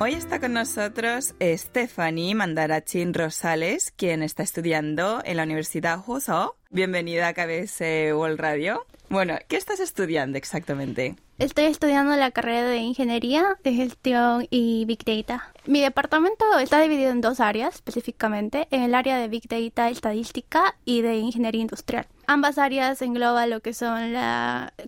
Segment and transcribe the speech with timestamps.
[0.00, 6.52] Hoy está con nosotros Stephanie Mandarachin Rosales, quien está estudiando en la Universidad Huzhou.
[6.70, 7.80] Bienvenida a KBS
[8.14, 8.86] World Radio.
[9.08, 11.16] Bueno, ¿qué estás estudiando exactamente?
[11.38, 15.52] Estoy estudiando la carrera de Ingeniería de Gestión y Big Data.
[15.66, 20.76] Mi departamento está dividido en dos áreas específicamente, en el área de Big Data Estadística
[20.84, 22.06] y de Ingeniería Industrial.
[22.28, 24.14] Ambas áreas engloban lo que son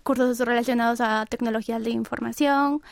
[0.04, 2.82] cursos relacionados a tecnologías de información,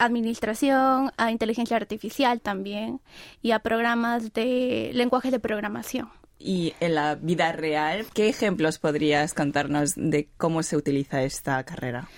[0.00, 3.00] administración, a inteligencia artificial también
[3.42, 6.08] y a programas de lenguajes de programación.
[6.38, 12.08] Y en la vida real, ¿qué ejemplos podrías contarnos de cómo se utiliza esta carrera?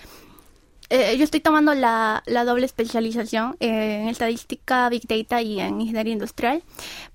[0.89, 6.63] Eh, yo estoy tomando la, doble especialización en estadística, Big Data y en ingeniería industrial.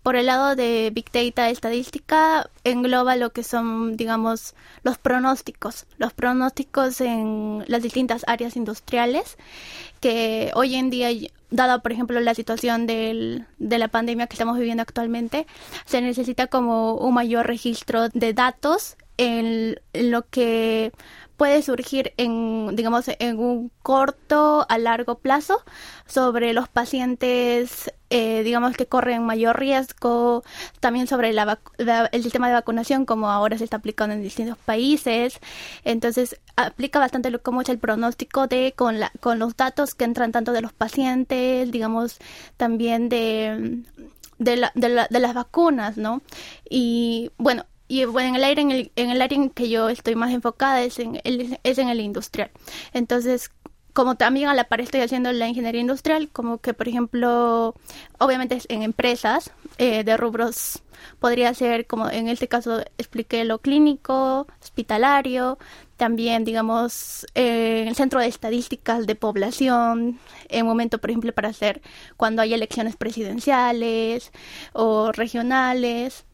[0.02, 6.12] Por el lado de Big Data, estadística engloba lo que son, digamos, los pronósticos, los
[6.12, 9.36] pronósticos en las distintas áreas industriales
[10.00, 11.10] que hoy en día
[11.50, 15.46] dada por ejemplo la situación del, de la pandemia que estamos viviendo actualmente,
[15.86, 20.92] se necesita como un mayor registro de datos en lo que
[21.38, 25.62] puede surgir en, digamos, en un corto a largo plazo
[26.04, 30.42] sobre los pacientes, eh, digamos, que corren mayor riesgo,
[30.80, 31.60] también sobre la,
[32.10, 35.38] el sistema de vacunación, como ahora se está aplicando en distintos países.
[35.84, 40.04] Entonces, aplica bastante lo, cómo es el pronóstico de con, la, con los datos que
[40.04, 42.18] entran tanto de los pacientes, digamos,
[42.56, 43.84] también de,
[44.38, 46.20] de, la, de, la, de las vacunas, ¿no?
[46.68, 49.88] Y bueno, y bueno, en el área en el, en el área en que yo
[49.88, 52.50] estoy más enfocada es en el, es en el industrial.
[52.92, 53.50] Entonces,
[53.94, 57.74] como también a la par estoy haciendo la ingeniería industrial, como que por ejemplo,
[58.18, 60.82] obviamente en empresas eh, de rubros
[61.18, 65.58] podría ser como en este caso expliqué lo clínico, hospitalario,
[65.96, 71.80] también digamos eh, el centro de estadísticas de población, en momento por ejemplo para hacer
[72.16, 74.30] cuando hay elecciones presidenciales
[74.74, 76.24] o regionales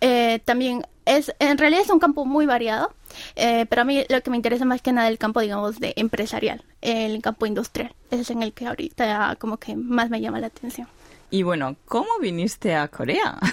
[0.00, 2.92] eh, también es, en realidad es un campo muy variado,
[3.36, 5.80] eh, pero a mí lo que me interesa más que nada es el campo, digamos,
[5.80, 7.94] de empresarial, el campo industrial.
[8.10, 10.88] Ese es en el que ahorita como que más me llama la atención.
[11.30, 13.38] Y bueno, ¿cómo viniste a Corea?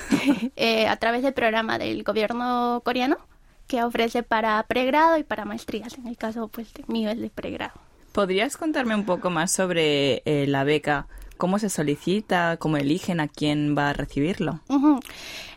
[0.58, 3.18] Eh, a través del programa del gobierno coreano
[3.66, 5.98] que ofrece para pregrado y para maestrías.
[5.98, 7.74] En el caso, pues, mío es de pregrado.
[8.12, 11.08] ¿Podrías contarme un poco más sobre la beca?
[11.38, 12.58] ¿Cómo se solicita?
[12.58, 14.60] ¿Cómo eligen a quién va a recibirlo?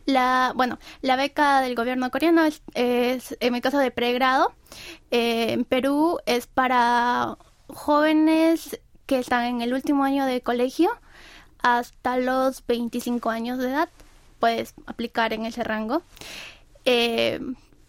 [0.07, 4.53] La, bueno, la beca del gobierno coreano es, en mi caso de pregrado.
[5.11, 7.37] Eh, en Perú es para
[7.69, 10.91] jóvenes que están en el último año de colegio
[11.63, 13.89] hasta los 25 años de edad.
[14.39, 16.03] Puedes aplicar en ese rango.
[16.85, 17.41] Eh,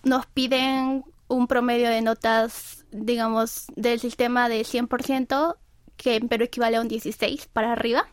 [0.04, 5.56] nos piden un promedio de notas, digamos, del sistema de 100%,
[6.02, 8.08] que en Perú equivale a un 16 para arriba.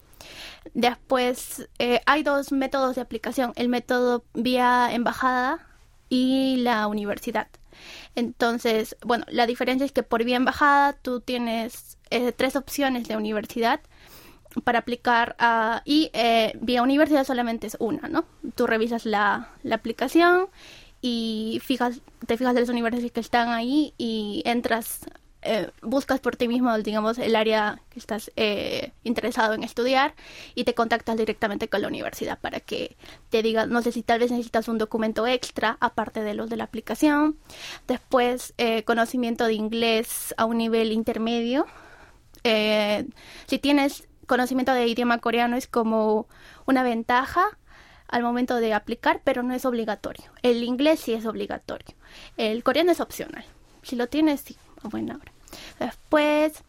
[0.75, 5.67] Después eh, hay dos métodos de aplicación, el método vía embajada
[6.11, 7.49] y la universidad.
[8.15, 13.17] Entonces, bueno, la diferencia es que por vía embajada tú tienes eh, tres opciones de
[13.17, 13.81] universidad
[14.65, 15.37] para aplicar
[15.85, 18.25] y eh, vía universidad solamente es una, ¿no?
[18.55, 20.49] Tú revisas la, la aplicación
[21.01, 25.01] y fijas, te fijas de las universidades que están ahí y entras
[25.49, 30.15] eh, buscas por ti mismo, digamos, el área que estás eh, interesado en estudiar
[30.55, 32.99] y te contactas directamente con la universidad para que
[33.31, 36.57] te diga, no sé si tal vez necesitas un documento extra aparte de los de
[36.57, 37.39] la aplicación.
[37.87, 41.67] Después, eh, conocimiento de inglés a un nivel intermedio.
[43.47, 46.29] si tienes conocimiento de idioma coreano es como
[46.67, 47.59] una ventaja
[48.07, 50.27] al momento de aplicar, pero no es obligatorio.
[50.43, 51.97] El inglés sí es obligatorio.
[52.37, 53.45] El coreano es opcional.
[53.83, 55.38] Si lo tienes, sí a buena hora.
[55.79, 56.63] Después,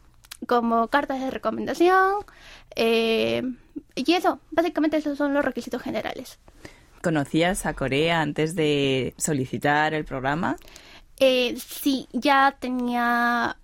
[0.48, 2.26] como cartas de recomendación,
[2.76, 3.44] eh,
[3.96, 6.40] y eso, básicamente esos son los requisitos generales.
[7.02, 10.58] ¿Conocías a Corea antes de solicitar el programa?
[11.18, 13.58] Eh, sí, ya tenía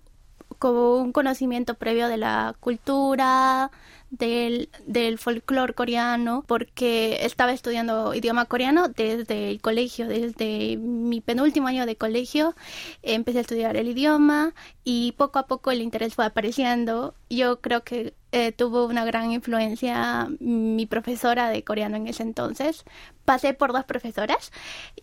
[0.58, 3.70] como un conocimiento previo de la cultura,
[4.10, 11.68] del, del folclore coreano porque estaba estudiando idioma coreano desde el colegio, desde mi penúltimo
[11.68, 12.54] año de colegio
[13.02, 14.54] empecé a estudiar el idioma
[14.84, 17.14] y poco a poco el interés fue apareciendo.
[17.28, 22.84] Yo creo que eh, tuvo una gran influencia mi profesora de coreano en ese entonces.
[23.24, 24.52] Pasé por dos profesoras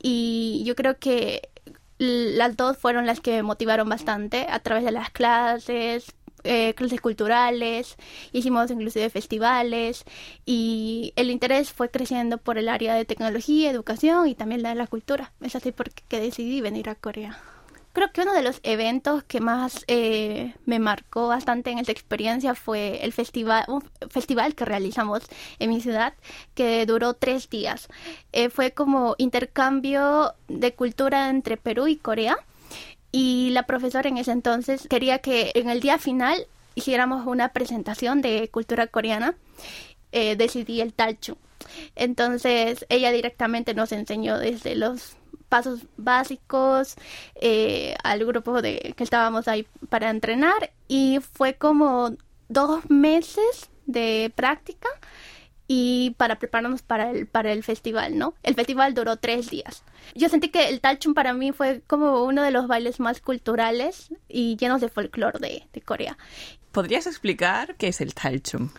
[0.01, 1.49] y yo creo que
[1.97, 6.13] las dos fueron las que me motivaron bastante a través de las clases,
[6.43, 7.95] eh, clases culturales,
[8.31, 10.03] hicimos inclusive festivales
[10.45, 14.75] y el interés fue creciendo por el área de tecnología, educación y también la de
[14.75, 15.31] la cultura.
[15.41, 17.37] Es así porque decidí venir a Corea.
[17.93, 22.55] creo que uno de los eventos que más eh, me marcó bastante en esta experiencia
[22.55, 25.21] fue el festival, un festival que realizamos
[25.59, 26.13] en mi ciudad,
[26.55, 27.87] que duró tres días.
[28.31, 32.37] Eh, fue como intercambio de cultura entre Perú y Corea.
[33.13, 38.21] Y la profesora en ese entonces quería que en el día final hiciéramos una presentación
[38.21, 39.35] de cultura coreana.
[40.11, 41.37] Eh, decidí el Talchu.
[41.95, 45.15] Entonces ella directamente nos enseñó desde los
[45.47, 46.95] pasos básicos
[47.35, 52.13] eh, al grupo de que estábamos ahí para entrenar y fue como
[52.49, 54.89] dos meses de práctica
[55.75, 58.35] y para prepararnos para el, para el festival, ¿no?
[58.43, 59.83] El festival duró tres días.
[60.13, 64.13] Yo sentí que el Talchum para mí fue como uno de los bailes más culturales
[64.29, 66.15] y llenos de folclore de, de Corea.
[66.71, 68.69] ¿Podrías explicar qué es el Talchum?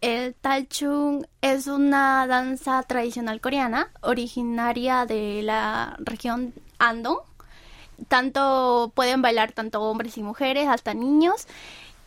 [0.00, 7.20] El Talchung es una danza tradicional coreana, originaria de la región Andong.
[8.08, 11.46] Tanto pueden bailar tanto hombres y mujeres, hasta niños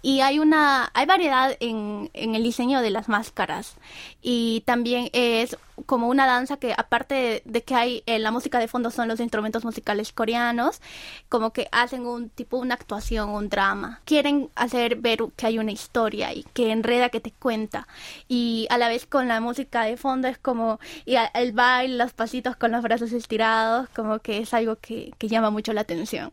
[0.04, 3.76] y hay una hay variedad en, en, el diseño de las máscaras.
[4.22, 8.68] Y también es como una danza que aparte de, que hay en la música de
[8.68, 10.82] fondo son los instrumentos musicales coreanos
[11.30, 14.02] como que hacen un tipo una actuación un drama.
[14.04, 17.88] Quieren hacer ver que hay una historia y que enreda que te cuenta.
[18.28, 22.12] Y a la vez con la música de fondo es como y el baile los
[22.12, 26.30] pasitos con los brazos estirados como que es algo que, que llama mucho la atención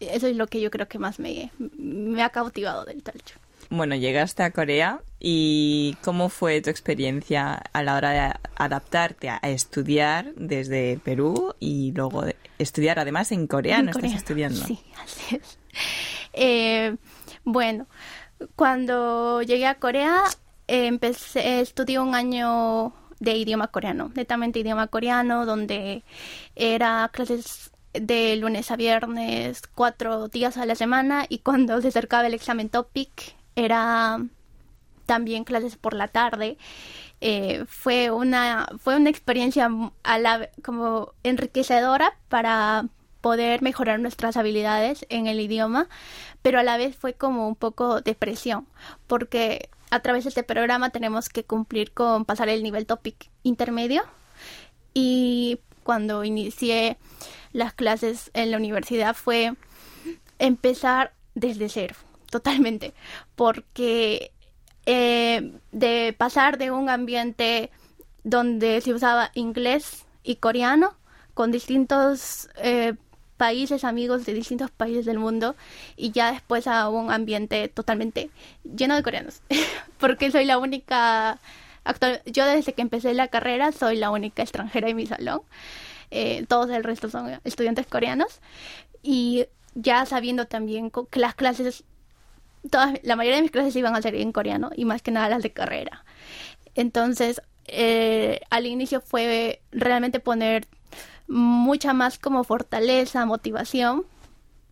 [0.00, 3.36] eso es lo que yo creo que más me, me ha cautivado del Talcho.
[3.68, 9.38] Bueno, llegaste a Corea y ¿cómo fue tu experiencia a la hora de adaptarte a
[9.42, 12.24] estudiar desde Perú y luego
[12.58, 13.92] estudiar además en coreano?
[13.92, 14.60] estás estudiando.
[14.64, 15.58] Sí, así es.
[16.32, 16.96] Eh,
[17.44, 17.86] bueno,
[18.56, 20.24] cuando llegué a Corea
[20.66, 26.02] empecé, estudié un año de idioma coreano, netamente idioma coreano, donde
[26.56, 32.26] era clases de lunes a viernes, cuatro días a la semana y cuando se acercaba
[32.26, 34.18] el examen topic era
[35.06, 36.56] también clases por la tarde.
[37.20, 39.68] Eh, fue una fue una experiencia
[40.04, 42.86] a la, como enriquecedora para
[43.20, 45.88] poder mejorar nuestras habilidades en el idioma,
[46.42, 48.66] pero a la vez fue como un poco de presión,
[49.06, 54.04] porque a través de este programa tenemos que cumplir con pasar el nivel topic intermedio
[54.94, 56.96] y cuando inicié
[57.52, 59.54] las clases en la universidad fue
[60.38, 61.94] empezar desde cero,
[62.30, 62.94] totalmente,
[63.34, 64.32] porque
[64.86, 67.70] eh, de pasar de un ambiente
[68.24, 70.94] donde se usaba inglés y coreano
[71.34, 72.94] con distintos eh,
[73.36, 75.56] países amigos de distintos países del mundo
[75.96, 78.30] y ya después a un ambiente totalmente
[78.64, 79.40] lleno de coreanos
[79.98, 81.38] porque soy la única
[81.84, 85.40] actual yo desde que empecé la carrera soy la única extranjera en mi salón
[86.10, 88.40] eh, todos el resto son estudiantes coreanos.
[89.02, 91.84] Y ya sabiendo también que las clases,
[92.70, 95.28] todas, la mayoría de mis clases iban a ser en coreano y más que nada
[95.28, 96.04] las de carrera.
[96.74, 100.66] Entonces, eh, al inicio fue realmente poner
[101.28, 104.04] mucha más como fortaleza, motivación,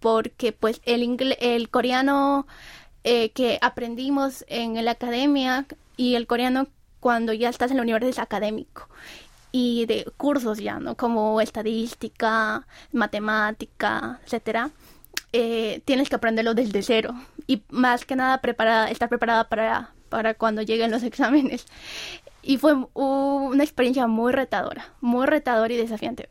[0.01, 2.47] porque pues el, el coreano
[3.05, 6.67] eh, que aprendimos en la academia y el coreano
[7.01, 8.89] cuando ya estás en la universidad es académico
[9.53, 10.97] y de cursos ya, ¿no?
[10.97, 14.71] Como estadística, matemática, etcétera.
[15.33, 17.15] Eh, tienes que aprenderlo desde cero
[17.47, 21.67] y más que nada preparada, estar preparada para, para cuando lleguen los exámenes.
[22.43, 26.31] Y fue una experiencia muy retadora, muy retadora y desafiante.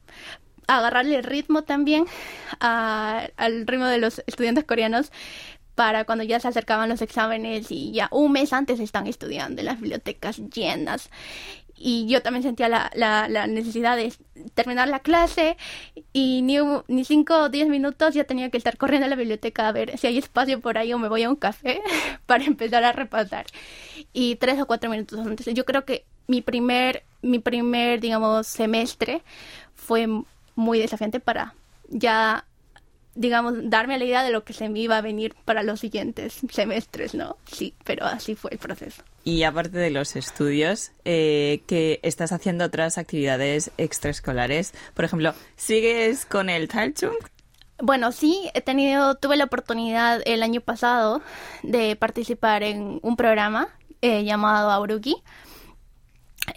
[0.67, 2.05] Agarrarle el ritmo también
[2.59, 5.11] al ritmo de los estudiantes coreanos
[5.75, 9.67] para cuando ya se acercaban los exámenes y ya un mes antes están estudiando en
[9.67, 11.11] las bibliotecas llenas
[11.77, 14.13] y yo también sentía la, la, necesidad de
[14.53, 15.57] terminar la clase
[16.13, 16.57] y ni,
[16.87, 19.97] ni cinco o diez minutos ya tenía que estar corriendo a la biblioteca a ver
[19.97, 21.81] si hay espacio por ahí o me voy a un café
[22.25, 23.45] para empezar a repasar.
[24.13, 25.47] Y tres o cuatro minutos antes.
[25.53, 29.21] Yo creo que mi primer, mi primer, digamos, semestre
[29.75, 30.07] fue
[30.55, 31.53] muy desafiante para
[31.89, 32.45] ya
[33.17, 36.39] digamos, darme la idea de lo que se me iba a venir para los siguientes
[36.51, 37.37] semestres, ¿no?
[37.51, 39.03] Sí, pero así fue el proceso.
[39.27, 44.73] Y aparte de los estudios, eh, que estás haciendo otras actividades extraescolares.
[44.93, 47.17] Por ejemplo, ¿sigues con el Talchung?
[47.77, 51.21] Bueno, sí, he tenido, tuve la oportunidad el año pasado
[51.61, 53.67] de participar en un programa
[54.01, 55.17] eh, llamado Aurugi.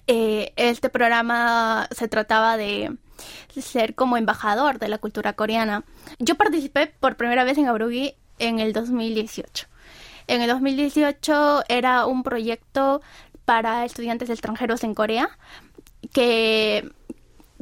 [0.06, 2.96] Eh, este programa se trataba de
[3.60, 5.82] ser como embajador de la cultura coreana.
[6.20, 9.69] Yo participé por primera vez en Aurugi en el 2018.
[10.30, 13.02] En el 2018 era un proyecto
[13.44, 15.36] para estudiantes extranjeros en Corea
[16.12, 16.88] que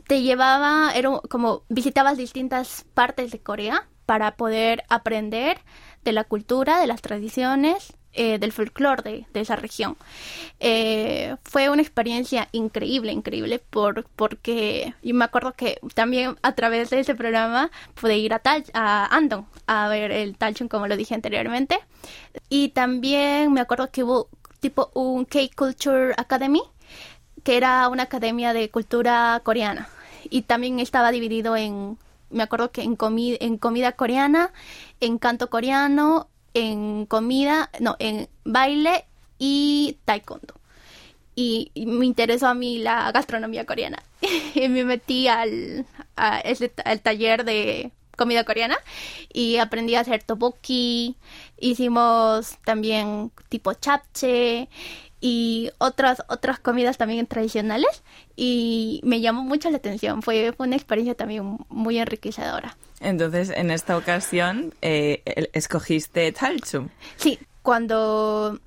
[0.07, 5.63] te llevaba, era como visitabas distintas partes de Corea para poder aprender
[6.05, 9.97] de la cultura, de las tradiciones, eh, del folclore de, esa región.
[10.61, 16.91] Eh, fue una experiencia increíble, increíble, por, porque yo me acuerdo que también a través
[16.91, 20.97] de ese programa pude ir a, Tal, a Andon a ver el Talchun, como lo
[20.97, 21.79] dije anteriormente.
[22.49, 24.29] Y también me acuerdo que hubo
[24.61, 26.63] tipo un K-Culture Academy,
[27.45, 29.89] que era una academia de cultura coreana.
[30.31, 31.99] Y también estaba dividido en,
[32.31, 32.97] me acuerdo que en,
[33.41, 34.51] en comida coreana,
[35.01, 39.05] en canto coreano, en comida, no, en baile
[39.39, 40.55] y taekwondo.
[41.35, 44.03] Y, me interesó a mí la gastronomía coreana.
[44.55, 45.87] y me metí al,
[46.17, 48.77] al taller de comida coreana
[49.33, 51.17] y aprendí a hacer tteokbokki.
[51.59, 54.69] Hicimos también tipo chapche
[55.21, 58.03] y otras otras comidas también tradicionales
[58.37, 60.23] y me llamó mucho la atención.
[60.23, 62.77] Fue, fue una experiencia también muy enriquecedora.
[63.01, 65.23] Entonces en esta ocasión eh,
[65.53, 66.89] escogiste Talchum.
[67.17, 68.59] Sí cuando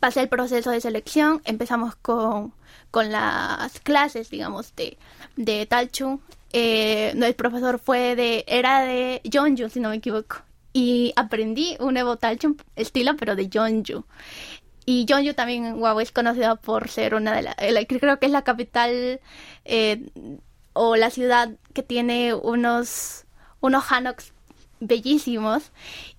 [0.00, 2.54] pasé el proceso de selección empezamos con,
[2.90, 4.96] con las clases digamos de
[5.36, 6.20] de Talchum.
[6.52, 10.36] Eh, el profesor fue de era de Jeonju si no me equivoco
[10.72, 14.04] y aprendí un nuevo Talchum estilo pero de Jeonju
[14.86, 17.56] y Jeonju también, wow, es conocida por ser una de las,
[17.88, 19.20] creo que es la capital
[19.64, 20.02] eh,
[20.72, 23.24] o la ciudad que tiene unos,
[23.60, 24.32] unos hanoks
[24.80, 25.70] bellísimos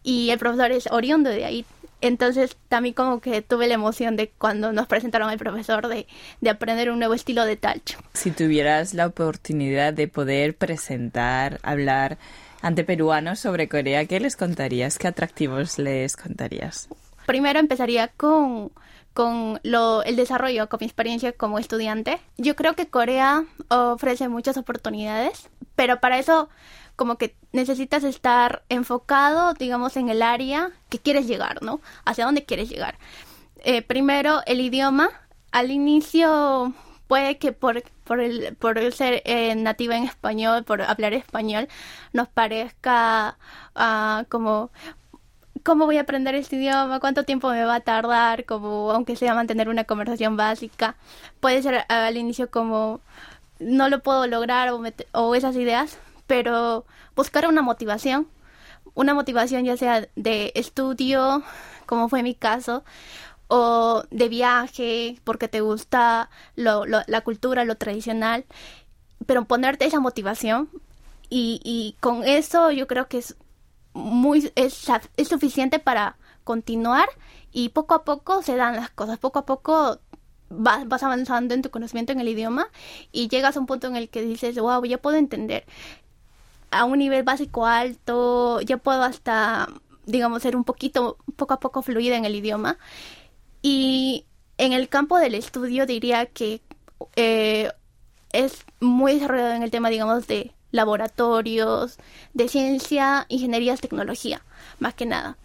[0.03, 1.65] y el profesor es oriundo de ahí.
[2.01, 6.07] Entonces también como que tuve la emoción de cuando nos presentaron al profesor de,
[6.41, 7.97] de aprender un nuevo estilo de talcho.
[8.13, 12.17] Si tuvieras la oportunidad de poder presentar, hablar
[12.61, 14.97] ante peruanos sobre Corea, ¿qué les contarías?
[14.97, 16.89] ¿Qué atractivos les contarías?
[17.25, 18.71] Primero empezaría con,
[19.13, 22.19] con lo, el desarrollo, con mi experiencia como estudiante.
[22.37, 26.49] Yo creo que Corea ofrece muchas oportunidades, pero para eso
[26.95, 31.81] como que necesitas estar enfocado, digamos, en el área que quieres llegar, ¿no?
[32.05, 32.97] Hacia dónde quieres llegar.
[33.57, 35.09] Eh, primero, el idioma.
[35.51, 36.73] Al inicio
[37.07, 41.67] puede que por, por, el, por ser eh, nativa en español, por hablar español,
[42.13, 43.37] nos parezca
[43.75, 44.71] uh, como
[45.65, 46.99] ¿cómo voy a aprender este idioma?
[46.99, 48.45] ¿Cuánto tiempo me va a tardar?
[48.45, 50.95] Como, aunque sea mantener una conversación básica.
[51.39, 53.01] Puede ser al inicio como,
[53.59, 54.81] no lo puedo lograr o,
[55.13, 58.27] o esas ideas, pero buscar una motivación.
[58.93, 61.43] Una motivación ya sea de estudio,
[61.87, 62.83] como fue mi caso,
[63.47, 68.45] o de viaje, porque te gusta lo, la cultura, lo tradicional,
[69.25, 70.69] pero ponerte esa motivación
[71.29, 73.35] y, y con eso yo creo que es
[73.95, 74.87] muy es,
[75.17, 77.07] es suficiente para continuar
[77.51, 79.99] y poco a poco se dan las cosas, poco a poco
[80.49, 82.67] vas, vas avanzando en tu conocimiento en el idioma
[83.11, 85.65] y llegas a un punto en el que dices, wow, ya puedo entender
[86.71, 89.69] a un nivel básico alto, ya puedo hasta,
[90.05, 92.77] digamos, ser un poquito, poco a poco fluida en el idioma.
[93.61, 94.25] Y
[94.57, 96.61] en el campo del estudio diría que
[97.15, 97.71] eh,
[98.33, 101.97] es muy desarrollado en el tema, digamos, de laboratorios
[102.33, 104.41] de ciencia, ingeniería, tecnología,
[104.79, 105.37] más que nada.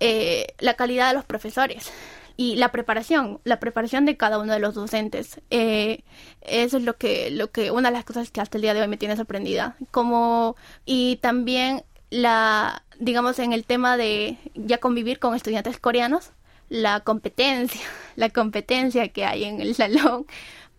[0.00, 1.90] Eh, la calidad de los profesores
[2.36, 5.40] y la preparación, la preparación de cada uno de los docentes.
[5.50, 6.04] Eh,
[6.42, 8.82] eso es lo que, lo que, una de las cosas que hasta el día de
[8.82, 9.76] hoy me tiene sorprendida.
[9.90, 10.54] Como,
[10.86, 16.30] y también la, digamos, en el tema de ya convivir con estudiantes coreanos,
[16.68, 17.80] la competencia,
[18.16, 20.26] la competencia que hay en el salón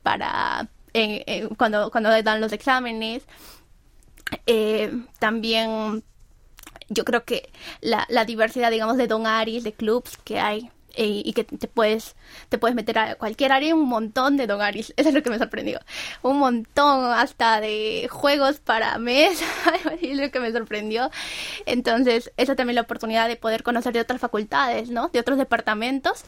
[0.01, 0.69] para,
[1.57, 3.23] cuando, cuando dan los exámenes,
[4.45, 6.03] eh, también
[6.89, 11.33] yo creo que la, diversidad, digamos, de Don Aris, de clubs que hay eh, y
[11.33, 12.15] que te puedes,
[12.49, 14.91] te puedes meter a cualquier área, un montón de Don Aris.
[14.97, 15.79] Eso es lo que me sorprendió.
[16.23, 19.45] Un montón hasta de juegos para mesa,
[20.01, 21.11] es lo que me sorprendió.
[21.67, 25.09] Entonces, esa también la oportunidad de poder conocer de otras facultades, ¿no?
[25.09, 26.23] De otros departamentos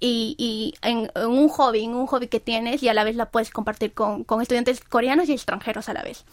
[0.00, 3.94] y, en, un hobby, un hobby que tienes y a la vez la puedes compartir
[3.94, 6.24] con, con estudiantes coreanos y extranjeros a la vez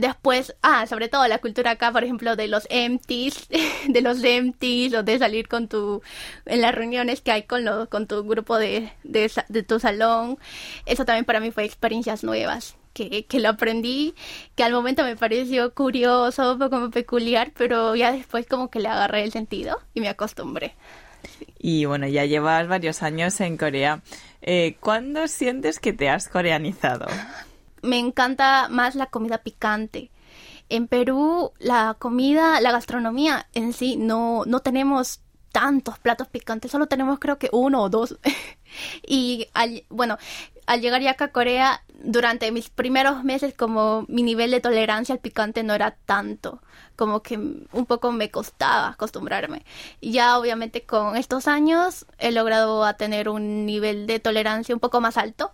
[0.00, 3.48] después, ah, sobre todo la cultura acá, por ejemplo, de los empties,
[3.88, 6.02] de los empties, o de salir con tu,
[6.44, 10.38] en las reuniones que hay con, lo, con tu grupo de, de, de tu salón.
[10.86, 12.76] Eso también para mí fue experiencias nuevas.
[12.92, 14.14] Que, que, lo aprendí,
[14.54, 18.88] que al momento me pareció curioso, un poco peculiar, pero ya después como que le
[18.88, 20.74] agarré el sentido y me acostumbré.
[21.58, 24.00] Y bueno, ya llevas varios años en Corea.
[24.40, 27.06] Eh, ¿Cuándo sientes que te has coreanizado?
[27.82, 30.10] me encanta más la comida picante.
[30.68, 35.20] En Perú la comida, la gastronomía en sí no, no tenemos
[35.52, 38.18] tantos platos picantes, solo tenemos creo que uno o dos.
[39.06, 39.48] y
[39.88, 40.18] bueno,
[40.66, 45.14] al llegar ya acá a Corea, durante mis primeros meses como mi nivel de tolerancia
[45.14, 46.60] al picante no era tanto,
[46.94, 49.64] como que un poco me costaba acostumbrarme.
[50.02, 55.00] Ya obviamente con estos años he logrado a tener un nivel de tolerancia un poco
[55.00, 55.52] más alto.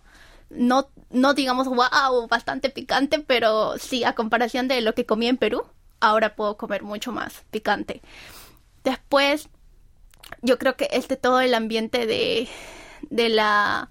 [0.55, 5.37] No, no digamos wow, bastante picante, pero sí a comparación de lo que comí en
[5.37, 5.63] Perú,
[5.99, 8.01] ahora puedo comer mucho más picante.
[8.83, 9.49] Después,
[10.41, 12.47] yo creo que este todo el ambiente de,
[13.09, 13.89] de la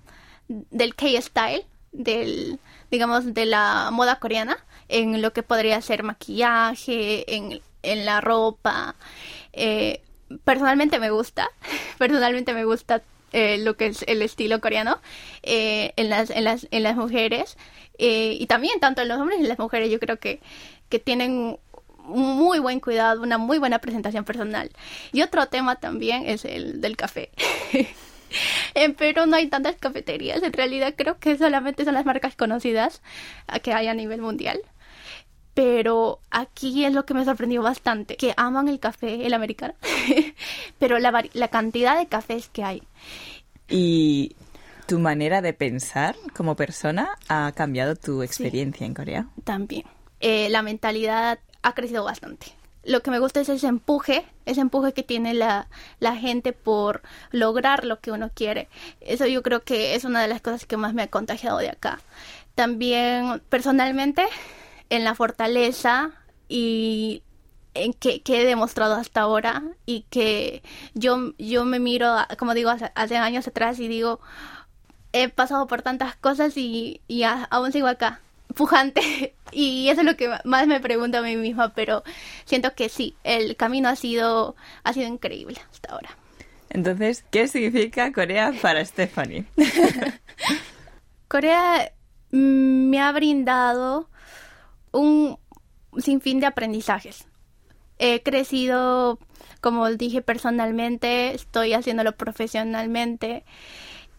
[0.49, 2.59] del K-style, del
[2.90, 8.95] digamos de la moda coreana, en lo que podría ser maquillaje, en, en la ropa.
[9.52, 10.02] Eh,
[10.45, 11.49] personalmente me gusta,
[11.99, 13.02] personalmente me gusta
[13.33, 15.01] eh, lo que es el estilo coreano
[15.43, 17.57] eh, en, las, en, las, en las mujeres
[17.99, 20.41] y también tanto en los hombres y en las mujeres yo creo que,
[20.89, 21.59] que tienen
[22.05, 24.71] muy buen cuidado, una muy buena presentación personal.
[25.12, 27.31] Y otro tema también es el del café.
[28.75, 33.03] en Perú no hay tantas cafeterías, en realidad creo que solamente son las marcas conocidas
[33.62, 34.61] que hay a nivel mundial.
[35.55, 39.75] Pero aquí es lo que me sorprendió bastante, que aman el café, el americano,
[40.79, 42.83] pero la, la cantidad de cafés que hay.
[43.69, 44.35] ¿Y
[44.87, 49.27] tu manera de pensar como persona ha cambiado tu experiencia en Corea?
[49.45, 49.85] También.
[50.21, 52.47] Eh, la mentalidad ha crecido bastante.
[52.85, 55.69] Lo que me gusta es ese empuje, ese empuje que tiene la,
[56.01, 58.69] la gente por lograr lo que uno quiere.
[59.01, 61.71] Eso yo creo que es una de las cosas que más me ha contagiado de
[61.71, 62.01] acá.
[62.55, 64.25] También personalmente
[64.93, 66.11] en la fortaleza
[66.51, 67.23] y
[67.73, 73.17] en que, he demostrado hasta ahora y que yo, yo me miro, como digo, hace,
[73.17, 74.21] años atrás y digo,
[75.15, 78.21] he pasado por tantas cosas y, y aún sigo acá
[78.55, 82.05] pujante y eso es lo que más me pregunto a mí misma, pero
[82.45, 86.11] siento que sí, el camino ha sido, ha sido increíble hasta ahora.
[86.69, 89.47] Entonces, ¿qué significa Corea para Stephanie?
[91.29, 91.93] Corea
[92.31, 94.11] mm, me ha brindado
[94.93, 95.39] un
[95.99, 97.27] sinfín de aprendizajes.
[97.99, 99.19] He crecido,
[99.61, 103.45] como dije personalmente, estoy haciéndolo profesionalmente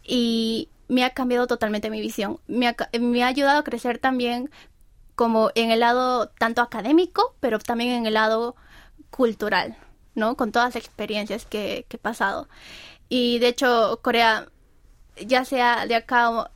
[0.04, 2.40] y me ha cambiado totalmente mi visión.
[2.48, 4.50] Me ha, me ha ayudado a crecer también
[5.16, 8.56] como en el lado tanto académico, pero también en el lado
[9.10, 9.78] cultural,
[10.16, 10.36] ¿no?
[10.36, 12.48] Con todas las experiencias que, he pasado.
[13.10, 14.48] Y de hecho, Corea,
[15.26, 16.52] ya sea de acá,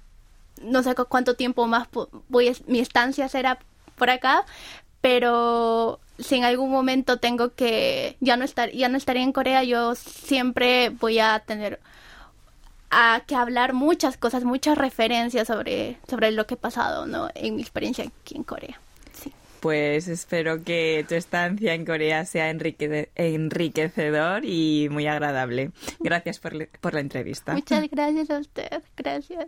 [0.62, 1.88] no sé cuánto tiempo más
[2.30, 3.60] voy, mi estancia será
[3.98, 4.46] por acá,
[5.02, 9.64] pero si en algún momento tengo que ya no estar, ya no estaría en Corea,
[9.64, 11.80] yo siempre voy a tener
[12.90, 17.30] a que hablar muchas cosas, muchas referencias sobre, sobre lo que he pasado ¿no?
[17.36, 18.80] en mi experiencia aquí en Corea.
[19.12, 19.34] Sí.
[19.60, 25.72] Pues espero que tu estancia en Corea sea enriquecedor y muy agradable.
[26.00, 27.54] Gracias por, por la entrevista.
[27.54, 28.84] Muchas gracias a usted.
[28.96, 29.48] Gracias.